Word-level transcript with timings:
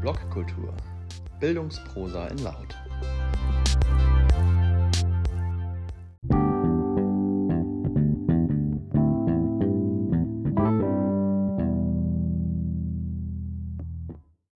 Blogkultur. 0.00 0.74
Bildungsprosa 1.40 2.28
in 2.28 2.38
Laut. 2.38 2.74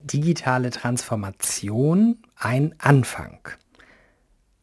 Digitale 0.00 0.70
Transformation 0.70 2.22
ein 2.36 2.74
Anfang. 2.78 3.40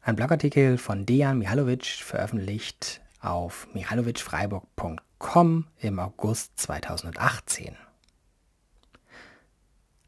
Ein 0.01 0.15
Blogartikel 0.15 0.79
von 0.79 1.05
Dejan 1.05 1.37
Mihalovic 1.37 1.85
veröffentlicht 1.85 3.01
auf 3.19 3.67
mihalowicfreiburg.com 3.73 5.67
im 5.77 5.99
August 5.99 6.57
2018. 6.59 7.77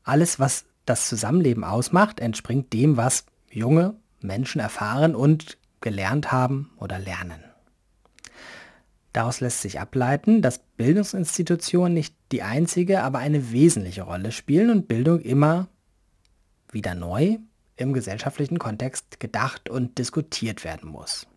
Alles, 0.04 0.40
was 0.40 0.66
das 0.86 1.08
Zusammenleben 1.08 1.64
ausmacht, 1.64 2.20
entspringt 2.20 2.74
dem, 2.74 2.98
was 2.98 3.26
junge 3.50 3.96
Menschen 4.22 4.60
erfahren 4.60 5.16
und 5.16 5.58
gelernt 5.82 6.32
haben 6.32 6.72
oder 6.78 7.00
lernen. 7.00 7.44
Daraus 9.14 9.42
lässt 9.42 9.62
sich 9.62 9.80
ableiten, 9.80 10.42
dass 10.42 10.60
Bildungsinstitutionen 10.78 11.94
nicht 11.94 12.16
die 12.32 12.42
einzige, 12.42 13.04
aber 13.04 13.20
eine 13.20 13.52
wesentliche 13.52 14.02
Rolle 14.02 14.32
spielen 14.32 14.72
und 14.72 14.88
Bildung 14.88 15.20
immer 15.20 15.68
wieder 16.72 16.96
neu 16.96 17.38
im 17.76 17.94
gesellschaftlichen 17.94 18.58
Kontext 18.58 19.20
gedacht 19.20 19.70
und 19.70 20.00
diskutiert 20.00 20.64
werden 20.64 20.90
muss. 20.90 21.28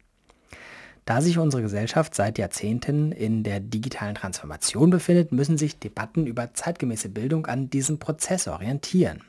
Da 1.07 1.21
sich 1.21 1.39
unsere 1.39 1.63
Gesellschaft 1.63 2.17
seit 2.17 2.37
Jahrzehnten 2.37 3.13
in 3.13 3.45
der 3.45 3.61
digitalen 3.61 4.17
Transformation 4.17 4.91
befindet, 4.91 5.31
müssen 5.31 5.57
sich 5.57 5.79
Debatten 5.79 6.27
über 6.27 6.53
zeitgemäße 6.53 7.09
Bildung 7.09 7.47
an 7.47 7.71
diesem 7.71 8.01
Prozess 8.01 8.49
orientieren. 8.49 9.23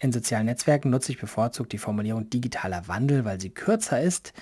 In 0.00 0.12
sozialen 0.12 0.46
Netzwerken 0.46 0.90
nutze 0.90 1.12
ich 1.12 1.20
bevorzugt 1.20 1.72
die 1.72 1.78
Formulierung 1.78 2.28
digitaler 2.28 2.88
Wandel, 2.88 3.24
weil 3.24 3.40
sie 3.40 3.50
kürzer 3.50 4.00
ist, 4.00 4.32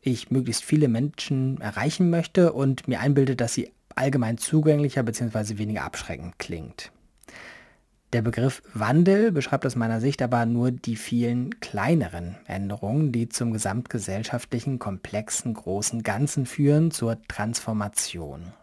ich 0.00 0.30
möglichst 0.30 0.64
viele 0.64 0.86
Menschen 0.86 1.60
erreichen 1.60 2.08
möchte 2.08 2.52
und 2.52 2.86
mir 2.86 3.00
einbilde, 3.00 3.34
dass 3.34 3.54
sie 3.54 3.72
allgemein 3.96 4.38
zugänglicher 4.38 5.02
bzw. 5.02 5.58
weniger 5.58 5.82
abschreckend 5.82 6.38
klingt. 6.38 6.92
Der 8.14 8.22
Begriff 8.22 8.62
Wandel 8.72 9.32
beschreibt 9.32 9.66
aus 9.66 9.76
meiner 9.76 10.00
Sicht 10.00 10.22
aber 10.22 10.46
nur 10.46 10.70
die 10.70 10.96
vielen 10.96 11.60
kleineren 11.60 12.36
Änderungen, 12.46 13.12
die 13.12 13.28
zum 13.28 13.52
gesamtgesellschaftlichen, 13.52 14.78
komplexen, 14.78 15.52
großen 15.52 16.02
Ganzen 16.02 16.46
führen, 16.46 16.90
zur 16.90 17.20
Transformation. 17.28 18.54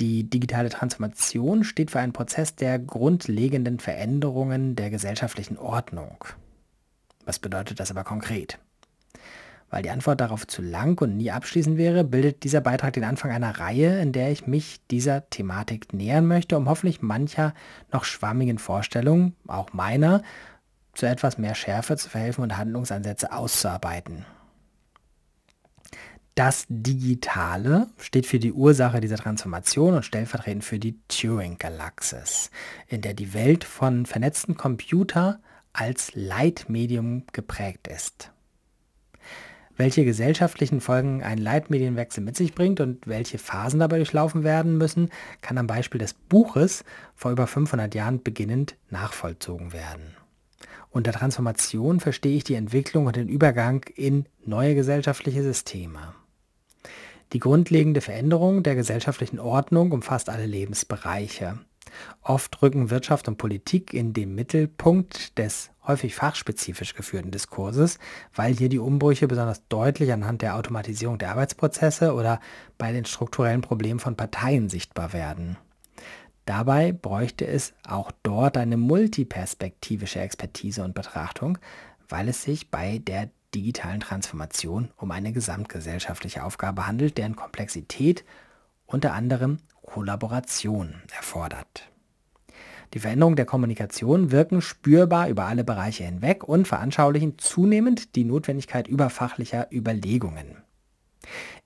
Die 0.00 0.24
digitale 0.24 0.70
Transformation 0.70 1.62
steht 1.62 1.90
für 1.90 2.00
einen 2.00 2.14
Prozess 2.14 2.56
der 2.56 2.78
grundlegenden 2.78 3.78
Veränderungen 3.80 4.76
der 4.76 4.88
gesellschaftlichen 4.88 5.58
Ordnung. 5.58 6.24
Was 7.26 7.38
bedeutet 7.38 7.80
das 7.80 7.90
aber 7.90 8.02
konkret? 8.02 8.58
Weil 9.70 9.84
die 9.84 9.90
Antwort 9.90 10.20
darauf 10.20 10.48
zu 10.48 10.62
lang 10.62 11.00
und 11.00 11.16
nie 11.16 11.30
abschließend 11.30 11.78
wäre, 11.78 12.02
bildet 12.02 12.42
dieser 12.42 12.60
Beitrag 12.60 12.92
den 12.92 13.04
Anfang 13.04 13.30
einer 13.30 13.58
Reihe, 13.58 14.00
in 14.00 14.12
der 14.12 14.32
ich 14.32 14.46
mich 14.48 14.80
dieser 14.90 15.30
Thematik 15.30 15.92
nähern 15.94 16.26
möchte, 16.26 16.56
um 16.56 16.68
hoffentlich 16.68 17.02
mancher 17.02 17.54
noch 17.92 18.04
schwammigen 18.04 18.58
Vorstellung, 18.58 19.34
auch 19.46 19.72
meiner, 19.72 20.22
zu 20.94 21.06
etwas 21.06 21.38
mehr 21.38 21.54
Schärfe 21.54 21.96
zu 21.96 22.08
verhelfen 22.08 22.42
und 22.42 22.56
Handlungsansätze 22.56 23.32
auszuarbeiten. 23.32 24.26
Das 26.34 26.64
Digitale 26.68 27.88
steht 27.98 28.26
für 28.26 28.40
die 28.40 28.52
Ursache 28.52 29.00
dieser 29.00 29.16
Transformation 29.16 29.94
und 29.94 30.04
stellvertretend 30.04 30.64
für 30.64 30.78
die 30.80 30.98
Turing-Galaxis, 31.06 32.50
in 32.88 33.02
der 33.02 33.14
die 33.14 33.34
Welt 33.34 33.62
von 33.62 34.04
vernetzten 34.04 34.56
Computer 34.56 35.38
als 35.72 36.12
Leitmedium 36.14 37.24
geprägt 37.32 37.86
ist 37.86 38.32
welche 39.80 40.04
gesellschaftlichen 40.04 40.82
Folgen 40.82 41.22
ein 41.22 41.38
Leitmedienwechsel 41.38 42.22
mit 42.22 42.36
sich 42.36 42.54
bringt 42.54 42.80
und 42.80 43.06
welche 43.06 43.38
Phasen 43.38 43.80
dabei 43.80 43.96
durchlaufen 43.96 44.44
werden 44.44 44.76
müssen, 44.76 45.08
kann 45.40 45.56
am 45.56 45.66
Beispiel 45.66 45.98
des 45.98 46.12
Buches 46.12 46.84
vor 47.14 47.30
über 47.30 47.46
500 47.46 47.94
Jahren 47.94 48.22
beginnend 48.22 48.76
nachvollzogen 48.90 49.72
werden. 49.72 50.14
Unter 50.90 51.12
Transformation 51.12 51.98
verstehe 51.98 52.36
ich 52.36 52.44
die 52.44 52.56
Entwicklung 52.56 53.06
und 53.06 53.16
den 53.16 53.30
Übergang 53.30 53.86
in 53.96 54.26
neue 54.44 54.74
gesellschaftliche 54.74 55.42
Systeme. 55.42 56.12
Die 57.32 57.38
grundlegende 57.38 58.02
Veränderung 58.02 58.62
der 58.62 58.74
gesellschaftlichen 58.74 59.38
Ordnung 59.38 59.92
umfasst 59.92 60.28
alle 60.28 60.44
Lebensbereiche. 60.44 61.58
Oft 62.20 62.60
rücken 62.60 62.90
Wirtschaft 62.90 63.28
und 63.28 63.38
Politik 63.38 63.94
in 63.94 64.12
den 64.12 64.34
Mittelpunkt 64.34 65.38
des 65.38 65.70
häufig 65.90 66.14
fachspezifisch 66.14 66.94
geführten 66.94 67.30
Diskurses, 67.30 67.98
weil 68.34 68.54
hier 68.54 68.68
die 68.68 68.78
Umbrüche 68.78 69.28
besonders 69.28 69.66
deutlich 69.68 70.12
anhand 70.12 70.42
der 70.42 70.56
Automatisierung 70.56 71.18
der 71.18 71.30
Arbeitsprozesse 71.32 72.14
oder 72.14 72.40
bei 72.78 72.92
den 72.92 73.04
strukturellen 73.04 73.60
Problemen 73.60 74.00
von 74.00 74.16
Parteien 74.16 74.68
sichtbar 74.68 75.12
werden. 75.12 75.56
Dabei 76.46 76.92
bräuchte 76.92 77.46
es 77.46 77.74
auch 77.86 78.10
dort 78.22 78.56
eine 78.56 78.76
multiperspektivische 78.76 80.20
Expertise 80.20 80.82
und 80.82 80.94
Betrachtung, 80.94 81.58
weil 82.08 82.28
es 82.28 82.42
sich 82.42 82.70
bei 82.70 82.98
der 82.98 83.30
digitalen 83.54 84.00
Transformation 84.00 84.90
um 84.96 85.10
eine 85.10 85.32
gesamtgesellschaftliche 85.32 86.44
Aufgabe 86.44 86.86
handelt, 86.86 87.18
deren 87.18 87.36
Komplexität 87.36 88.24
unter 88.86 89.12
anderem 89.12 89.58
Kollaboration 89.82 91.02
erfordert. 91.16 91.90
Die 92.94 92.98
Veränderungen 92.98 93.36
der 93.36 93.46
Kommunikation 93.46 94.32
wirken 94.32 94.60
spürbar 94.60 95.28
über 95.28 95.44
alle 95.44 95.64
Bereiche 95.64 96.04
hinweg 96.04 96.44
und 96.44 96.66
veranschaulichen 96.66 97.38
zunehmend 97.38 98.16
die 98.16 98.24
Notwendigkeit 98.24 98.88
überfachlicher 98.88 99.68
Überlegungen. 99.72 100.56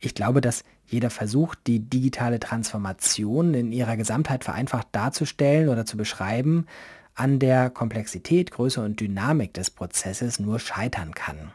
Ich 0.00 0.14
glaube, 0.14 0.40
dass 0.40 0.64
jeder 0.86 1.10
Versuch, 1.10 1.54
die 1.54 1.80
digitale 1.80 2.40
Transformation 2.40 3.54
in 3.54 3.72
ihrer 3.72 3.96
Gesamtheit 3.96 4.44
vereinfacht 4.44 4.88
darzustellen 4.92 5.68
oder 5.70 5.86
zu 5.86 5.96
beschreiben, 5.96 6.66
an 7.14 7.38
der 7.38 7.70
Komplexität, 7.70 8.50
Größe 8.50 8.84
und 8.84 9.00
Dynamik 9.00 9.54
des 9.54 9.70
Prozesses 9.70 10.40
nur 10.40 10.58
scheitern 10.58 11.14
kann. 11.14 11.52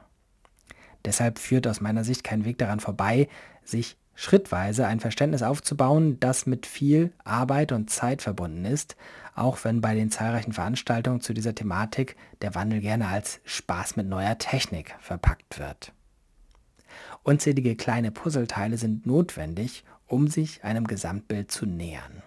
Deshalb 1.06 1.38
führt 1.38 1.68
aus 1.68 1.82
meiner 1.82 2.04
Sicht 2.04 2.24
kein 2.24 2.46
Weg 2.46 2.58
daran 2.58 2.80
vorbei, 2.80 3.28
sich 3.64 3.98
schrittweise 4.16 4.86
ein 4.86 5.00
Verständnis 5.00 5.44
aufzubauen, 5.44 6.20
das 6.20 6.46
mit 6.46 6.66
viel 6.66 7.14
Arbeit 7.24 7.72
und 7.72 7.90
Zeit 7.90 8.22
verbunden 8.22 8.66
ist, 8.66 8.98
auch 9.40 9.64
wenn 9.64 9.82
bei 9.82 9.96
den 9.96 10.12
zahlreichen 10.12 10.54
Veranstaltungen 10.54 11.22
zu 11.22 11.34
dieser 11.34 11.56
Thematik 11.56 12.16
der 12.42 12.56
Wandel 12.56 12.82
gerne 12.82 13.08
als 13.08 13.40
Spaß 13.46 13.96
mit 13.96 14.08
neuer 14.08 14.38
Technik 14.38 14.96
verpackt 15.00 15.60
wird. 15.60 15.94
Unzählige 17.24 17.76
kleine 17.76 18.12
Puzzleteile 18.12 18.78
sind 18.78 19.06
notwendig, 19.06 19.84
um 20.08 20.28
sich 20.28 20.64
einem 20.64 20.88
Gesamtbild 20.88 21.52
zu 21.52 21.66
nähern. 21.66 22.24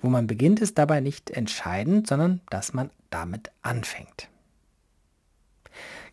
Wo 0.00 0.08
man 0.08 0.26
beginnt, 0.26 0.60
ist 0.60 0.78
dabei 0.78 1.00
nicht 1.00 1.30
entscheidend, 1.30 2.06
sondern 2.06 2.40
dass 2.50 2.72
man 2.72 2.90
damit 3.08 3.50
anfängt. 3.62 4.28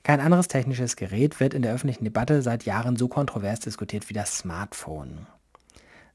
Kein 0.04 0.22
anderes 0.22 0.48
technisches 0.48 0.96
Gerät 0.96 1.40
wird 1.40 1.54
in 1.54 1.62
der 1.62 1.74
öffentlichen 1.74 2.06
Debatte 2.06 2.42
seit 2.42 2.64
Jahren 2.64 2.96
so 2.96 3.08
kontrovers 3.08 3.60
diskutiert 3.60 4.10
wie 4.10 4.14
das 4.14 4.38
Smartphone. 4.38 5.28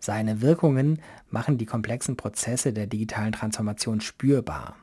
Seine 0.05 0.41
Wirkungen 0.41 1.01
machen 1.31 1.59
die 1.59 1.65
komplexen 1.65 2.17
Prozesse 2.17 2.73
der 2.73 2.89
digitalen 2.89 3.31
Transformation 3.31 4.01
spürbar. 4.01 4.75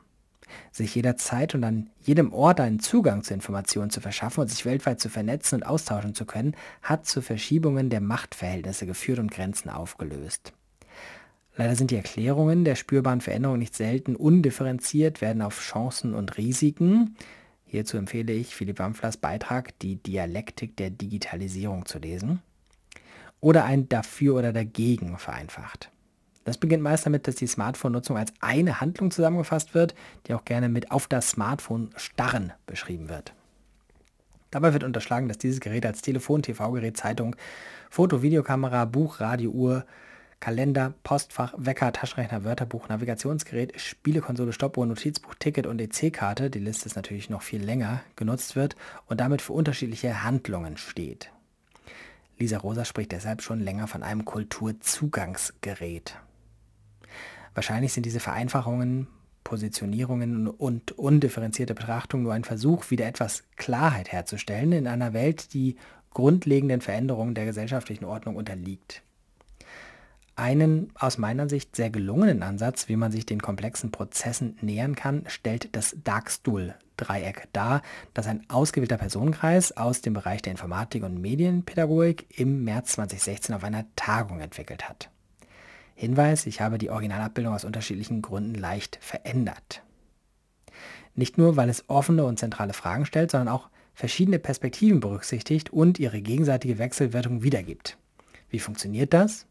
Sich 0.72 0.94
jederzeit 0.94 1.54
und 1.54 1.62
an 1.62 1.90
jedem 2.00 2.32
Ort 2.32 2.58
einen 2.58 2.80
Zugang 2.80 3.22
zu 3.22 3.34
Informationen 3.34 3.90
zu 3.90 4.00
verschaffen 4.00 4.40
und 4.40 4.48
sich 4.48 4.64
weltweit 4.64 4.98
zu 4.98 5.10
vernetzen 5.10 5.56
und 5.56 5.64
austauschen 5.64 6.14
zu 6.14 6.24
können, 6.24 6.56
hat 6.80 7.04
zu 7.04 7.20
Verschiebungen 7.20 7.90
der 7.90 8.00
Machtverhältnisse 8.00 8.86
geführt 8.86 9.18
und 9.18 9.30
Grenzen 9.30 9.68
aufgelöst. 9.68 10.54
Leider 11.54 11.76
sind 11.76 11.90
die 11.90 11.96
Erklärungen 11.96 12.64
der 12.64 12.74
spürbaren 12.74 13.20
Veränderungen 13.20 13.60
nicht 13.60 13.76
selten 13.76 14.16
undifferenziert, 14.16 15.20
werden 15.20 15.42
auf 15.42 15.60
Chancen 15.60 16.14
und 16.14 16.38
Risiken, 16.38 17.14
Hierzu 17.66 17.98
empfehle 17.98 18.32
ich 18.32 18.56
Philipp 18.56 18.80
Wampflers 18.80 19.18
Beitrag 19.18 19.78
Die 19.78 19.94
Dialektik 19.94 20.76
der 20.76 20.90
Digitalisierung 20.90 21.86
zu 21.86 22.00
lesen. 22.00 22.40
Oder 23.40 23.64
ein 23.64 23.88
Dafür 23.88 24.36
oder 24.36 24.52
Dagegen 24.52 25.18
vereinfacht. 25.18 25.90
Das 26.44 26.58
beginnt 26.58 26.82
meist 26.82 27.06
damit, 27.06 27.28
dass 27.28 27.36
die 27.36 27.46
Smartphone-Nutzung 27.46 28.16
als 28.16 28.32
eine 28.40 28.80
Handlung 28.80 29.10
zusammengefasst 29.10 29.74
wird, 29.74 29.94
die 30.26 30.34
auch 30.34 30.44
gerne 30.44 30.68
mit 30.68 30.90
auf 30.90 31.06
das 31.06 31.30
Smartphone 31.30 31.90
starren 31.96 32.52
beschrieben 32.66 33.08
wird. 33.08 33.34
Dabei 34.50 34.72
wird 34.72 34.82
unterschlagen, 34.82 35.28
dass 35.28 35.38
dieses 35.38 35.60
Gerät 35.60 35.86
als 35.86 36.02
Telefon, 36.02 36.42
TV-Gerät, 36.42 36.96
Zeitung, 36.96 37.36
Foto, 37.88 38.22
Videokamera, 38.22 38.84
Buch, 38.84 39.20
Radio, 39.20 39.50
Uhr, 39.50 39.84
Kalender, 40.40 40.94
Postfach, 41.04 41.52
Wecker, 41.56 41.92
Taschenrechner, 41.92 42.44
Wörterbuch, 42.44 42.88
Navigationsgerät, 42.88 43.78
Spielekonsole, 43.78 44.52
Stoppuhr, 44.52 44.86
Notizbuch, 44.86 45.34
Ticket 45.34 45.66
und 45.66 45.80
EC-Karte, 45.80 46.50
die 46.50 46.58
Liste 46.58 46.86
ist 46.86 46.96
natürlich 46.96 47.28
noch 47.28 47.42
viel 47.42 47.62
länger, 47.62 48.00
genutzt 48.16 48.56
wird 48.56 48.74
und 49.06 49.20
damit 49.20 49.42
für 49.42 49.52
unterschiedliche 49.52 50.24
Handlungen 50.24 50.78
steht. 50.78 51.30
Lisa 52.40 52.58
Rosa 52.58 52.84
spricht 52.84 53.12
deshalb 53.12 53.42
schon 53.42 53.60
länger 53.60 53.86
von 53.86 54.02
einem 54.02 54.24
Kulturzugangsgerät. 54.24 56.16
Wahrscheinlich 57.54 57.92
sind 57.92 58.06
diese 58.06 58.20
Vereinfachungen 58.20 59.08
Positionierungen 59.44 60.46
und 60.46 60.92
undifferenzierte 60.92 61.74
Betrachtung 61.74 62.22
nur 62.22 62.34
ein 62.34 62.44
Versuch, 62.44 62.90
wieder 62.90 63.06
etwas 63.06 63.42
Klarheit 63.56 64.12
herzustellen 64.12 64.72
in 64.72 64.86
einer 64.86 65.12
Welt, 65.12 65.54
die 65.54 65.76
grundlegenden 66.10 66.80
Veränderungen 66.80 67.34
der 67.34 67.46
gesellschaftlichen 67.46 68.04
Ordnung 68.04 68.36
unterliegt. 68.36 69.02
Einen 70.40 70.90
aus 70.94 71.18
meiner 71.18 71.50
Sicht 71.50 71.76
sehr 71.76 71.90
gelungenen 71.90 72.42
Ansatz, 72.42 72.88
wie 72.88 72.96
man 72.96 73.12
sich 73.12 73.26
den 73.26 73.42
komplexen 73.42 73.90
Prozessen 73.90 74.56
nähern 74.62 74.94
kann, 74.94 75.24
stellt 75.26 75.76
das 75.76 75.94
Darkstool-Dreieck 76.02 77.48
dar, 77.52 77.82
das 78.14 78.26
ein 78.26 78.48
ausgewählter 78.48 78.96
Personenkreis 78.96 79.76
aus 79.76 80.00
dem 80.00 80.14
Bereich 80.14 80.40
der 80.40 80.52
Informatik 80.52 81.02
und 81.02 81.20
Medienpädagogik 81.20 82.38
im 82.40 82.64
März 82.64 82.92
2016 82.92 83.54
auf 83.54 83.64
einer 83.64 83.84
Tagung 83.96 84.40
entwickelt 84.40 84.88
hat. 84.88 85.10
Hinweis, 85.94 86.46
ich 86.46 86.62
habe 86.62 86.78
die 86.78 86.88
Originalabbildung 86.88 87.52
aus 87.52 87.66
unterschiedlichen 87.66 88.22
Gründen 88.22 88.54
leicht 88.54 88.96
verändert. 89.02 89.82
Nicht 91.14 91.36
nur, 91.36 91.56
weil 91.56 91.68
es 91.68 91.84
offene 91.90 92.24
und 92.24 92.38
zentrale 92.38 92.72
Fragen 92.72 93.04
stellt, 93.04 93.30
sondern 93.30 93.54
auch 93.54 93.68
verschiedene 93.92 94.38
Perspektiven 94.38 95.00
berücksichtigt 95.00 95.70
und 95.70 95.98
ihre 95.98 96.22
gegenseitige 96.22 96.78
Wechselwirkung 96.78 97.42
wiedergibt. 97.42 97.98
Wie 98.48 98.58
funktioniert 98.58 99.12
das? 99.12 99.44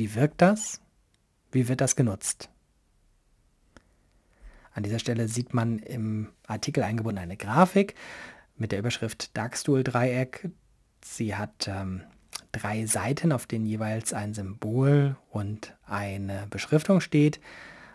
Wie 0.00 0.14
wirkt 0.14 0.40
das? 0.40 0.80
Wie 1.52 1.68
wird 1.68 1.82
das 1.82 1.94
genutzt? 1.94 2.48
An 4.72 4.82
dieser 4.82 4.98
Stelle 4.98 5.28
sieht 5.28 5.52
man 5.52 5.78
im 5.78 6.30
Artikel 6.46 6.82
eingebunden 6.82 7.20
eine 7.20 7.36
Grafik 7.36 7.94
mit 8.56 8.72
der 8.72 8.78
Überschrift 8.78 9.36
Darkstool-Dreieck. 9.36 10.48
Sie 11.04 11.36
hat 11.36 11.68
ähm, 11.68 12.00
drei 12.50 12.86
Seiten, 12.86 13.30
auf 13.30 13.44
denen 13.44 13.66
jeweils 13.66 14.14
ein 14.14 14.32
Symbol 14.32 15.16
und 15.28 15.76
eine 15.84 16.46
Beschriftung 16.48 17.02
steht. 17.02 17.38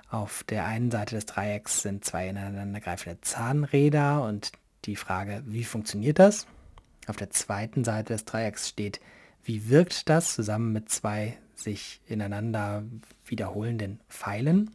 Auf 0.07 0.43
der 0.43 0.67
einen 0.67 0.91
Seite 0.91 1.15
des 1.15 1.25
Dreiecks 1.25 1.81
sind 1.81 2.05
zwei 2.05 2.29
ineinandergreifende 2.29 3.19
Zahnräder 3.21 4.21
und 4.21 4.51
die 4.83 4.95
Frage, 4.95 5.41
wie 5.47 5.63
funktioniert 5.63 6.19
das? 6.19 6.45
Auf 7.07 7.15
der 7.15 7.31
zweiten 7.31 7.83
Seite 7.83 8.13
des 8.13 8.25
Dreiecks 8.25 8.69
steht, 8.69 9.01
wie 9.43 9.69
wirkt 9.69 10.07
das 10.07 10.35
zusammen 10.35 10.71
mit 10.71 10.89
zwei 10.89 11.39
sich 11.59 12.01
ineinander 12.07 12.83
wiederholenden 13.25 13.99
Pfeilen. 14.09 14.71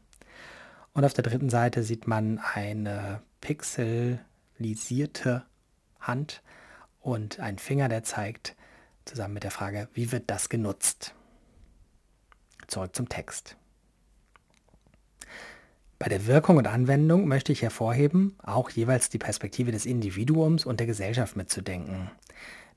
Und 0.93 1.05
auf 1.05 1.13
der 1.13 1.25
dritten 1.25 1.51
Seite 1.51 1.83
sieht 1.83 2.07
man 2.07 2.39
eine 2.39 3.23
pixelisierte 3.41 5.45
Hand 6.01 6.43
und 7.01 7.41
ein 7.41 7.59
Finger, 7.59 7.89
der 7.89 8.03
zeigt, 8.03 8.57
zusammen 9.05 9.35
mit 9.35 9.45
der 9.45 9.51
Frage, 9.51 9.89
wie 9.95 10.13
wird 10.13 10.31
das 10.31 10.49
genutzt? 10.49 11.15
Zurück 12.67 12.95
zum 12.95 13.09
Text. 13.09 13.57
Bei 15.99 16.09
der 16.09 16.27
Wirkung 16.27 16.57
und 16.57 16.67
Anwendung 16.67 17.29
möchte 17.29 17.53
ich 17.53 17.61
hervorheben, 17.61 18.35
auch 18.43 18.71
jeweils 18.71 19.11
die 19.11 19.19
Perspektive 19.19 19.71
des 19.71 19.85
Individuums 19.85 20.65
und 20.65 20.81
der 20.81 20.87
Gesellschaft 20.87 21.37
mitzudenken. 21.37 22.11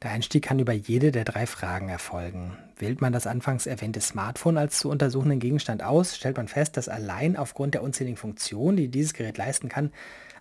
Der 0.03 0.11
Einstieg 0.11 0.43
kann 0.43 0.59
über 0.59 0.73
jede 0.73 1.11
der 1.11 1.23
drei 1.23 1.47
Fragen 1.47 1.89
erfolgen. 1.89 2.57
Wählt 2.77 3.01
man 3.01 3.13
das 3.13 3.25
anfangs 3.25 3.65
erwähnte 3.65 4.01
Smartphone 4.01 4.57
als 4.57 4.77
zu 4.77 4.89
untersuchenden 4.89 5.39
Gegenstand 5.39 5.81
aus, 5.81 6.17
stellt 6.17 6.37
man 6.37 6.49
fest, 6.49 6.77
dass 6.77 6.89
allein 6.89 7.37
aufgrund 7.37 7.73
der 7.73 7.83
unzähligen 7.83 8.17
Funktionen, 8.17 8.75
die 8.77 8.89
dieses 8.89 9.13
Gerät 9.13 9.37
leisten 9.37 9.69
kann, 9.69 9.91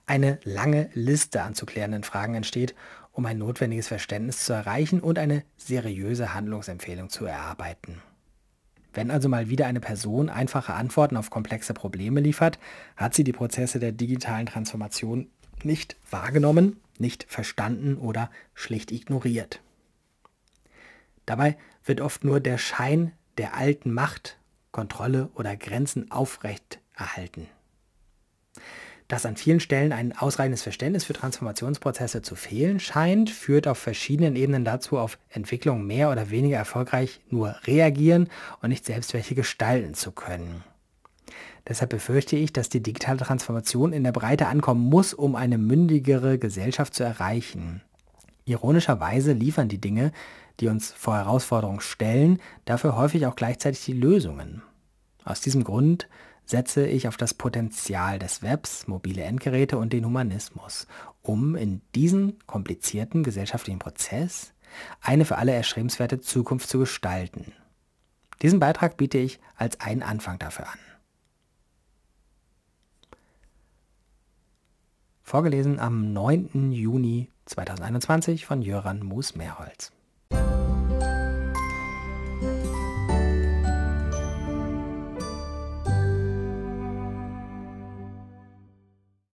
eine 0.05 0.41
lange 0.43 0.91
Liste 0.95 1.43
an 1.43 1.55
zu 1.55 1.65
klärenden 1.65 2.03
Fragen 2.03 2.35
entsteht 2.35 2.75
um 3.13 3.27
ein 3.27 3.39
notwendiges 3.39 3.89
Verständnis 3.89 4.45
zu 4.45 4.53
erreichen 4.53 5.01
und 5.01 5.19
eine 5.19 5.45
seriöse 5.57 6.35
Handlungsempfehlung 6.35 7.11
zu 7.11 7.27
erarbeiten. 7.27 8.03
Wenn 8.95 9.11
also 9.11 9.29
mal 9.29 9.49
wieder 9.49 9.67
eine 9.67 9.81
Person 9.81 10.29
einfache 10.29 10.75
Antworten 10.75 11.17
auf 11.17 11.31
komplexe 11.31 11.73
Probleme 11.73 12.21
liefert, 12.21 12.59
hat 12.97 13.15
sie 13.15 13.25
die 13.25 13.33
Prozesse 13.33 13.79
der 13.79 13.93
digitalen 13.93 14.47
Transformation 14.47 15.29
nicht 15.65 15.97
wahrgenommen, 16.11 16.81
nicht 16.99 17.25
verstanden 17.29 17.97
oder 17.97 18.31
schlicht 18.55 18.93
ignoriert. 18.93 19.61
Dabei 21.27 21.57
wird 21.85 22.01
oft 22.01 22.25
nur 22.25 22.41
der 22.41 22.59
Schein 22.59 23.13
der 23.39 23.55
alten 23.55 23.93
Macht, 23.93 24.39
Kontrolle 24.71 25.31
oder 25.35 25.57
Grenzen 25.57 26.11
aufrecht 26.11 26.81
erhalten 26.95 27.49
dass 29.13 29.27
an 29.27 29.37
vielen 29.37 29.61
Stellen 29.61 29.93
ein 29.93 30.17
ausreichendes 30.17 30.63
Verständnis 30.63 31.05
für 31.05 31.13
Transformationsprozesse 31.13 32.23
zu 32.23 32.35
fehlen 32.35 32.81
scheint, 32.81 33.29
führt 33.29 33.69
auf 33.69 33.77
verschiedenen 33.77 34.37
Ebenen 34.37 34.65
dazu, 34.65 34.97
auf 34.97 35.19
Entwicklung 35.29 35.87
mehr 35.87 36.11
oder 36.11 36.31
weniger 36.31 36.57
erfolgreich 36.57 37.21
nur 37.29 37.55
reagieren 37.67 38.31
und 38.63 38.71
nicht 38.71 38.87
selbst 38.87 39.13
welche 39.13 39.35
gestalten 39.35 39.93
zu 39.93 40.13
können. 40.13 40.65
Deshalb 41.69 41.91
befürchte 41.91 42.37
ich, 42.37 42.53
dass 42.53 42.69
die 42.69 42.83
digitale 42.83 43.19
Transformation 43.19 43.93
in 43.93 44.05
der 44.05 44.13
Breite 44.13 44.49
ankommen 44.49 44.89
muss, 44.89 45.15
um 45.15 45.37
eine 45.37 45.59
mündigere 45.59 46.39
Gesellschaft 46.39 46.95
zu 46.95 47.05
erreichen. 47.05 47.83
Ironischerweise 48.45 49.33
liefern 49.33 49.69
die 49.69 49.81
Dinge, 49.81 50.13
die 50.61 50.69
uns 50.69 50.93
vor 50.93 51.17
Herausforderungen 51.17 51.81
stellen, 51.81 52.41
dafür 52.65 52.97
häufig 52.97 53.27
auch 53.27 53.37
gleichzeitig 53.37 53.85
die 53.85 53.93
Lösungen. 53.93 54.63
Aus 55.25 55.41
diesem 55.41 55.63
Grund 55.63 56.09
setze 56.45 56.87
ich 56.87 57.07
auf 57.07 57.17
das 57.17 57.35
Potenzial 57.35 58.19
des 58.19 58.43
Webs, 58.43 58.89
mobile 58.89 59.23
Endgeräte 59.23 59.79
und 59.79 59.93
den 59.93 60.05
Humanismus, 60.05 60.89
um 61.23 61.55
in 61.55 61.81
diesem 61.95 62.37
komplizierten 62.47 63.23
gesellschaftlichen 63.23 63.79
Prozess 63.79 64.53
eine 65.01 65.25
für 65.25 65.37
alle 65.37 65.53
erstrebenswerte 65.53 66.21
Zukunft 66.21 66.69
zu 66.69 66.81
gestalten. 66.81 67.53
Diesen 68.43 68.59
Beitrag 68.59 68.97
biete 68.97 69.19
ich 69.19 69.39
als 69.57 69.79
einen 69.81 70.03
Anfang 70.03 70.39
dafür 70.41 70.67
an. 70.67 70.79
Vorgelesen 75.33 75.81
am 75.81 76.13
9. 76.13 76.73
Juni 76.73 77.31
2021 77.47 78.45
von 78.45 78.61
Jöran 78.61 79.03
Moos-Mehrholz. 79.03 79.91